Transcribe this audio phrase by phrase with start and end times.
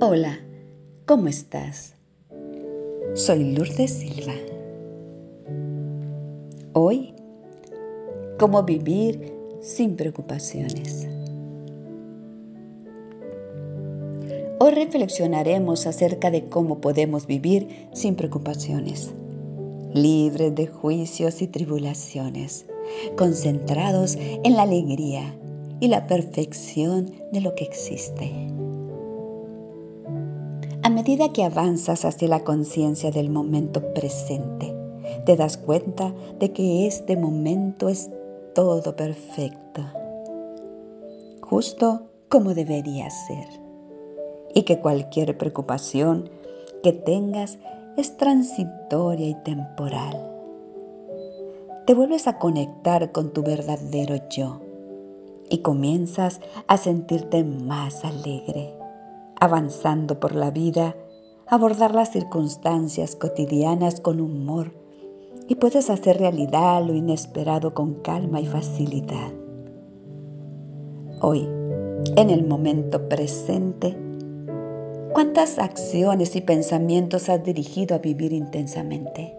[0.00, 0.38] Hola,
[1.06, 1.96] ¿cómo estás?
[3.14, 4.34] Soy Lourdes Silva.
[6.72, 7.14] Hoy,
[8.38, 11.08] ¿cómo vivir sin preocupaciones?
[14.60, 19.12] Hoy reflexionaremos acerca de cómo podemos vivir sin preocupaciones,
[19.92, 22.66] libres de juicios y tribulaciones,
[23.16, 25.34] concentrados en la alegría
[25.80, 28.48] y la perfección de lo que existe.
[30.82, 34.74] A medida que avanzas hacia la conciencia del momento presente,
[35.24, 38.10] te das cuenta de que este momento es
[38.54, 39.82] todo perfecto,
[41.42, 43.46] justo como debería ser,
[44.54, 46.30] y que cualquier preocupación
[46.82, 47.58] que tengas
[47.96, 50.24] es transitoria y temporal.
[51.86, 54.67] Te vuelves a conectar con tu verdadero yo
[55.50, 58.78] y comienzas a sentirte más alegre
[59.40, 60.96] avanzando por la vida,
[61.46, 64.72] abordar las circunstancias cotidianas con humor
[65.46, 69.32] y puedes hacer realidad lo inesperado con calma y facilidad.
[71.20, 71.48] Hoy,
[72.16, 73.96] en el momento presente,
[75.12, 79.34] ¿cuántas acciones y pensamientos has dirigido a vivir intensamente?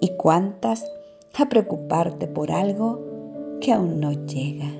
[0.00, 0.84] ¿Y cuántas
[1.38, 3.00] a preocuparte por algo
[3.60, 4.70] que aún no llega?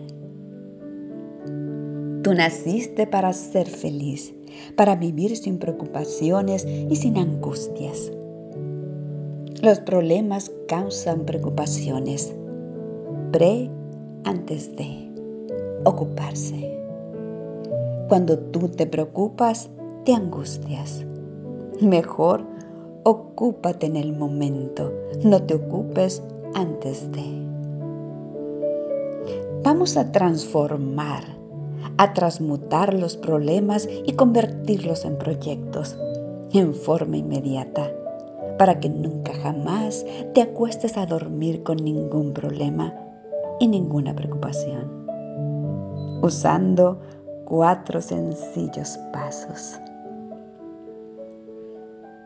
[2.23, 4.35] Tú naciste para ser feliz,
[4.77, 8.13] para vivir sin preocupaciones y sin angustias.
[9.63, 12.35] Los problemas causan preocupaciones.
[13.33, 13.71] Pre
[14.25, 15.11] antes de
[15.85, 16.79] ocuparse.
[18.09, 19.71] Cuando tú te preocupas,
[20.05, 21.07] te angustias.
[21.81, 22.45] Mejor
[23.05, 24.93] ocúpate en el momento,
[25.25, 26.23] no te ocupes
[26.55, 27.41] antes de.
[29.63, 31.40] Vamos a transformar
[31.97, 35.97] a transmutar los problemas y convertirlos en proyectos
[36.59, 37.91] en forma inmediata,
[38.59, 40.05] para que nunca jamás
[40.35, 42.95] te acuestes a dormir con ningún problema
[43.61, 44.91] y ninguna preocupación,
[46.23, 47.01] usando
[47.45, 49.79] cuatro sencillos pasos.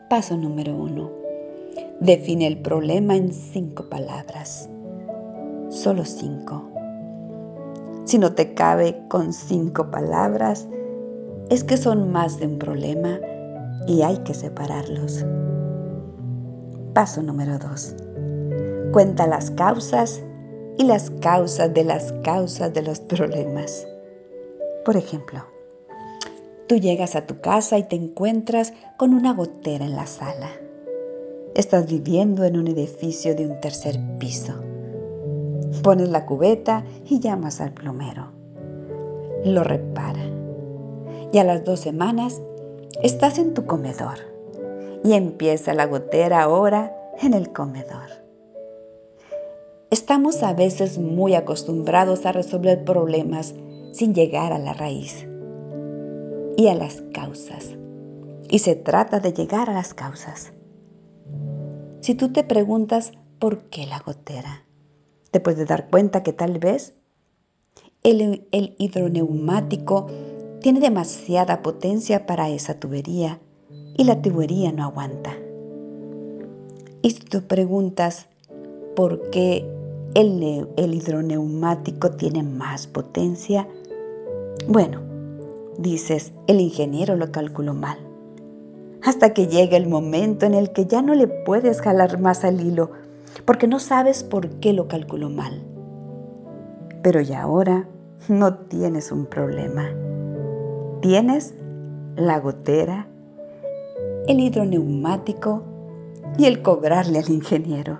[0.09, 1.09] Paso número uno.
[1.99, 4.69] Define el problema en cinco palabras.
[5.69, 6.74] Solo cinco
[8.05, 10.67] si no te cabe con cinco palabras,
[11.49, 13.19] es que son más de un problema
[13.87, 15.25] y hay que separarlos.
[16.93, 17.95] Paso número dos.
[18.93, 20.23] Cuenta las causas
[20.77, 23.87] y las causas de las causas de los problemas.
[24.85, 25.43] Por ejemplo,
[26.67, 30.51] tú llegas a tu casa y te encuentras con una gotera en la sala.
[31.55, 34.53] Estás viviendo en un edificio de un tercer piso
[35.83, 38.31] Pones la cubeta y llamas al plomero.
[39.43, 40.23] Lo repara.
[41.31, 42.41] Y a las dos semanas
[43.01, 44.17] estás en tu comedor
[45.03, 48.09] y empieza la gotera ahora en el comedor.
[49.91, 53.53] Estamos a veces muy acostumbrados a resolver problemas
[53.93, 55.27] sin llegar a la raíz
[56.57, 57.75] y a las causas.
[58.49, 60.51] Y se trata de llegar a las causas.
[62.01, 64.64] Si tú te preguntas por qué la gotera,
[65.35, 66.93] te puedes dar cuenta que tal vez
[68.03, 70.07] el, hidroneumático
[70.61, 73.41] tiene demasiada potencia para esa tubería
[73.97, 75.35] y la tubería no aguanta.
[77.01, 78.27] Y si tú preguntas
[78.95, 79.69] por qué
[80.13, 83.67] el, el hidroneumático tiene más potencia,
[84.69, 85.01] bueno,
[85.77, 87.97] dices, el ingeniero lo calculó mal.
[89.03, 92.61] Hasta que llega el momento en el que ya no le puedes jalar más al
[92.61, 92.91] hilo
[93.43, 95.63] porque no sabes por qué lo calculó mal.
[97.01, 97.87] Pero ya ahora
[98.29, 99.89] no tienes un problema.
[101.01, 101.53] Tienes
[102.15, 103.07] la gotera,
[104.27, 105.63] el hidroneumático
[106.37, 107.99] y el cobrarle al ingeniero.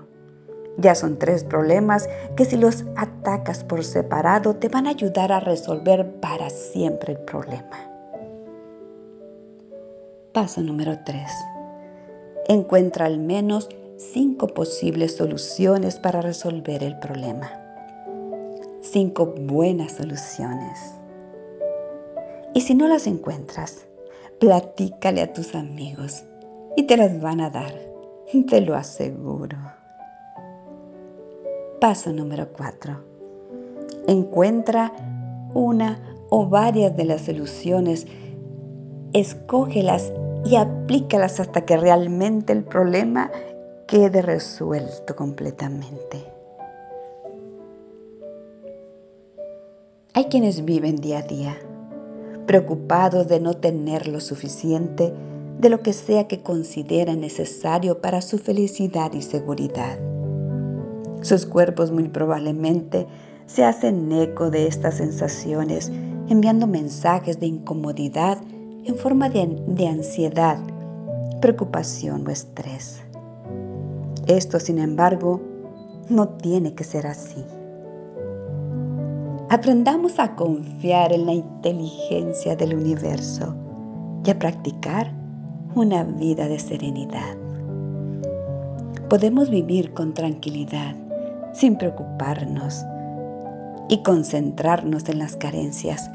[0.78, 5.40] Ya son tres problemas que si los atacas por separado te van a ayudar a
[5.40, 7.92] resolver para siempre el problema.
[10.34, 11.22] Paso número 3.
[12.50, 17.52] Encuentra al menos cinco posibles soluciones para resolver el problema.
[18.82, 20.80] Cinco buenas soluciones.
[22.54, 23.86] Y si no las encuentras,
[24.40, 26.24] platícale a tus amigos
[26.76, 27.74] y te las van a dar,
[28.44, 29.58] te lo aseguro.
[31.80, 33.00] Paso número 4.
[34.08, 34.92] Encuentra
[35.54, 36.00] una
[36.30, 38.08] o varias de las soluciones,
[39.14, 40.12] escógelas
[40.46, 43.32] y aplícalas hasta que realmente el problema
[43.96, 46.26] quede resuelto completamente.
[50.14, 51.56] Hay quienes viven día a día,
[52.46, 55.14] preocupados de no tener lo suficiente
[55.60, 59.98] de lo que sea que consideran necesario para su felicidad y seguridad.
[61.22, 63.08] Sus cuerpos muy probablemente
[63.46, 65.90] se hacen eco de estas sensaciones,
[66.28, 68.40] enviando mensajes de incomodidad
[68.84, 70.60] en forma de, de ansiedad,
[71.40, 73.05] preocupación o estrés.
[74.28, 75.40] Esto, sin embargo,
[76.10, 77.44] no tiene que ser así.
[79.50, 83.56] Aprendamos a confiar en la inteligencia del universo
[84.26, 85.12] y a practicar
[85.76, 87.38] una vida de serenidad.
[89.10, 90.96] Podemos vivir con tranquilidad,
[91.54, 92.84] sin preocuparnos
[93.90, 96.10] y concentrarnos en las carencias.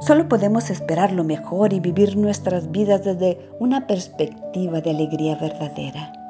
[0.00, 6.23] Solo podemos esperar lo mejor y vivir nuestras vidas desde una perspectiva de alegría verdadera.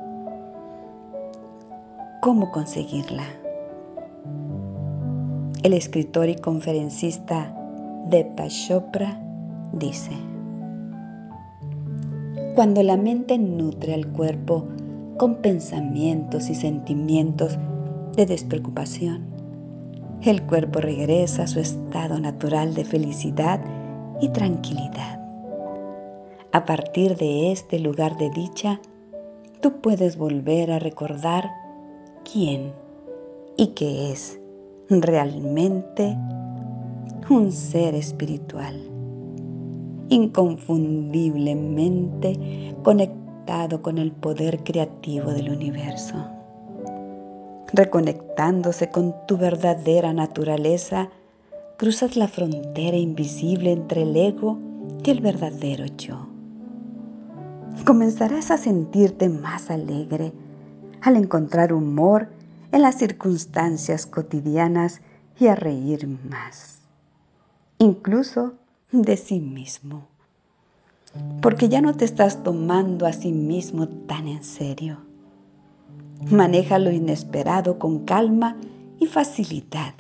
[2.25, 3.25] ¿Cómo conseguirla?
[5.63, 7.55] El escritor y conferencista
[8.09, 9.21] Deepak Chopra
[9.75, 10.13] dice,
[12.55, 14.65] Cuando la mente nutre al cuerpo
[15.19, 17.59] con pensamientos y sentimientos
[18.17, 19.27] de despreocupación,
[20.23, 23.61] el cuerpo regresa a su estado natural de felicidad
[24.23, 25.21] y tranquilidad.
[26.53, 28.81] A partir de este lugar de dicha,
[29.61, 31.64] tú puedes volver a recordar
[32.31, 32.73] quién
[33.57, 34.41] y qué es
[34.89, 36.19] realmente
[37.31, 38.75] un ser espiritual,
[40.09, 46.17] inconfundiblemente conectado con el poder creativo del universo.
[47.73, 51.11] Reconectándose con tu verdadera naturaleza,
[51.77, 54.59] cruzas la frontera invisible entre el ego
[55.05, 56.27] y el verdadero yo.
[57.85, 60.33] Comenzarás a sentirte más alegre
[61.05, 62.29] al encontrar humor
[62.73, 65.03] en las circunstancias cotidianas
[65.39, 66.79] y a reír más,
[67.79, 68.55] incluso
[68.91, 70.09] de sí mismo,
[71.43, 74.99] porque ya no te estás tomando a sí mismo tan en serio.
[76.31, 78.57] Maneja lo inesperado con calma
[78.99, 79.95] y facilidad,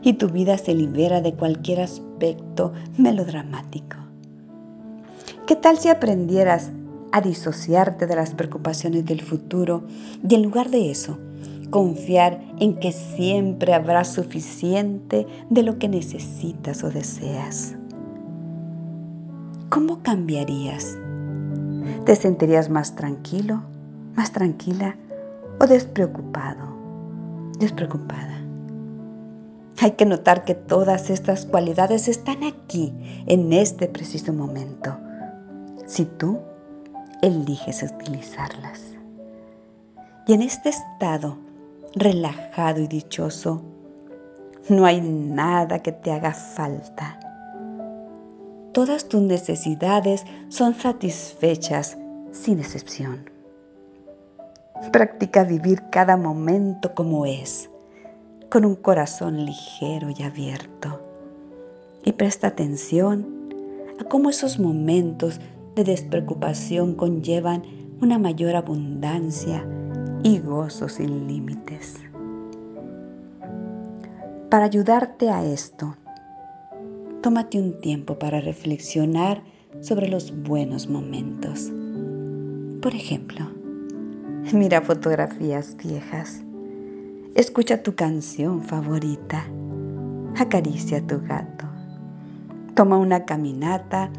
[0.00, 3.98] y tu vida se libera de cualquier aspecto melodramático.
[5.46, 6.70] ¿Qué tal si aprendieras
[7.12, 9.84] a disociarte de las preocupaciones del futuro
[10.26, 11.18] y en lugar de eso,
[11.70, 17.74] confiar en que siempre habrá suficiente de lo que necesitas o deseas.
[19.68, 20.98] ¿Cómo cambiarías?
[22.04, 23.62] ¿Te sentirías más tranquilo,
[24.14, 24.96] más tranquila
[25.60, 26.66] o despreocupado,
[27.58, 28.38] despreocupada?
[29.80, 32.92] Hay que notar que todas estas cualidades están aquí,
[33.26, 34.96] en este preciso momento,
[35.86, 36.38] si tú
[37.22, 38.80] eliges utilizarlas.
[40.26, 41.38] Y en este estado
[41.94, 43.62] relajado y dichoso.
[44.68, 47.18] No hay nada que te haga falta.
[48.72, 51.98] Todas tus necesidades son satisfechas
[52.30, 53.30] sin excepción.
[54.92, 57.70] Practica vivir cada momento como es,
[58.50, 61.00] con un corazón ligero y abierto.
[62.04, 63.26] Y presta atención
[64.00, 65.40] a cómo esos momentos
[65.74, 67.62] de despreocupación conllevan
[68.00, 69.66] una mayor abundancia
[70.22, 72.00] y gozo sin límites.
[74.50, 75.96] Para ayudarte a esto,
[77.22, 79.42] tómate un tiempo para reflexionar
[79.80, 81.72] sobre los buenos momentos.
[82.82, 83.46] Por ejemplo,
[84.52, 86.42] mira fotografías viejas,
[87.34, 89.44] escucha tu canción favorita,
[90.36, 91.66] acaricia a tu gato,
[92.74, 94.10] toma una caminata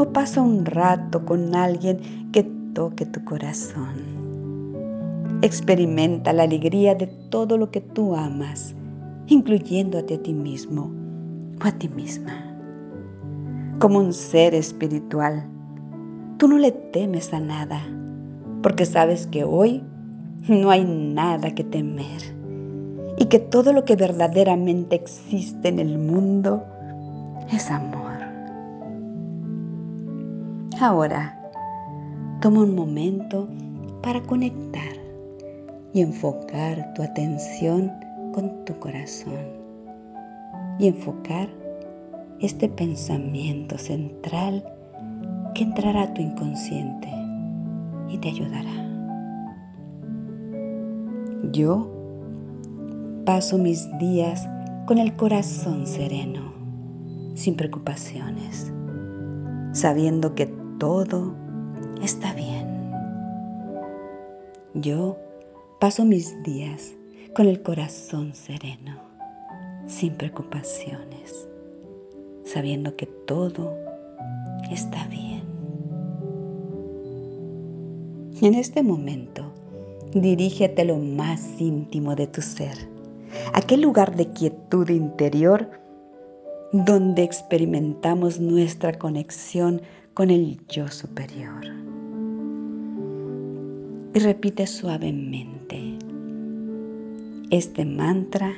[0.00, 2.00] o pasa un rato con alguien
[2.32, 2.42] que
[2.72, 4.00] toque tu corazón.
[5.42, 8.74] Experimenta la alegría de todo lo que tú amas,
[9.26, 10.90] incluyéndote a ti mismo
[11.62, 12.32] o a ti misma.
[13.78, 15.46] Como un ser espiritual,
[16.38, 17.82] tú no le temes a nada,
[18.62, 19.84] porque sabes que hoy
[20.48, 22.22] no hay nada que temer
[23.18, 26.64] y que todo lo que verdaderamente existe en el mundo
[27.52, 27.99] es amor.
[30.82, 31.38] Ahora,
[32.40, 33.46] toma un momento
[34.02, 34.96] para conectar
[35.92, 37.92] y enfocar tu atención
[38.32, 39.36] con tu corazón
[40.78, 41.50] y enfocar
[42.40, 44.64] este pensamiento central
[45.54, 47.10] que entrará a tu inconsciente
[48.08, 48.88] y te ayudará.
[51.52, 51.90] Yo
[53.26, 54.48] paso mis días
[54.86, 56.54] con el corazón sereno,
[57.34, 58.72] sin preocupaciones,
[59.72, 61.34] sabiendo que todo
[62.02, 62.66] está bien.
[64.72, 65.18] Yo
[65.78, 66.94] paso mis días
[67.34, 68.96] con el corazón sereno,
[69.86, 71.46] sin preocupaciones,
[72.44, 73.76] sabiendo que todo
[74.72, 75.42] está bien.
[78.40, 79.52] En este momento,
[80.14, 82.88] dirígete a lo más íntimo de tu ser,
[83.52, 85.68] aquel lugar de quietud interior
[86.72, 89.82] donde experimentamos nuestra conexión
[90.14, 91.64] con el yo superior.
[94.14, 95.98] Y repite suavemente
[97.50, 98.54] este mantra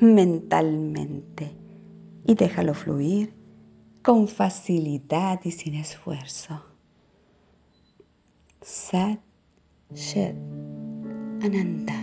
[0.00, 1.50] mentalmente
[2.26, 3.32] y déjalo fluir
[4.02, 6.64] con facilidad y sin esfuerzo.
[8.62, 9.20] Sat
[9.92, 10.36] Shet
[11.42, 11.98] Ananda.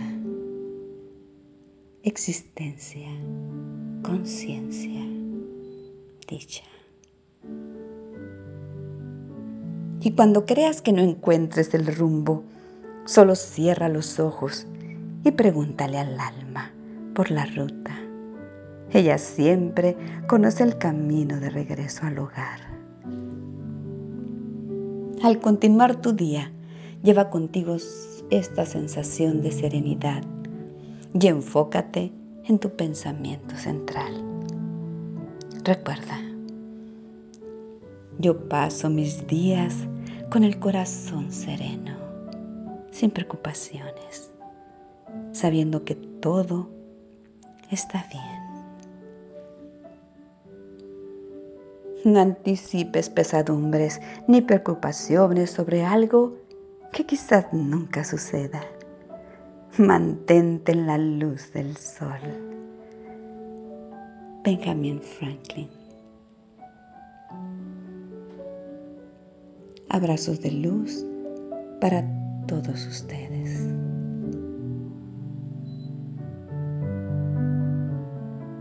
[2.02, 3.08] Existencia,
[4.02, 5.00] conciencia,
[6.28, 6.64] dicha.
[10.00, 12.44] Y cuando creas que no encuentres el rumbo,
[13.04, 14.66] solo cierra los ojos
[15.24, 16.70] y pregúntale al alma
[17.14, 17.98] por la ruta.
[18.92, 19.96] Ella siempre
[20.28, 22.60] conoce el camino de regreso al hogar.
[25.22, 26.52] Al continuar tu día,
[27.02, 27.76] lleva contigo
[28.30, 30.22] esta sensación de serenidad
[31.18, 32.12] y enfócate
[32.44, 34.12] en tu pensamiento central.
[35.64, 36.18] Recuerda,
[38.18, 39.74] yo paso mis días
[40.30, 41.96] con el corazón sereno,
[42.90, 44.30] sin preocupaciones,
[45.32, 46.68] sabiendo que todo
[47.70, 48.38] está bien.
[52.04, 56.36] No anticipes pesadumbres ni preocupaciones sobre algo
[56.92, 58.62] que quizás nunca suceda.
[59.78, 62.20] Mantente en la luz del sol.
[64.42, 65.77] Benjamin Franklin.
[69.90, 71.04] Abrazos de luz
[71.80, 72.04] para
[72.46, 73.77] todos ustedes.